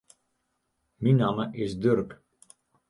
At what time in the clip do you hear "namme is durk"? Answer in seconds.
1.19-2.11